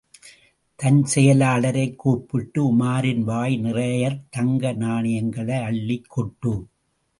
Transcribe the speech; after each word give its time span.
தன் 0.75 1.05
செயலாளரைக் 1.15 1.95
கூப்பிட்டு, 1.95 2.75
உமாரின் 2.75 3.21
வாய் 3.21 3.57
நிறையத் 3.57 4.31
தங்க 4.31 4.73
நாணயங்களை 4.73 5.57
அள்ளிக் 5.57 6.05
கொட்டு. 6.09 6.67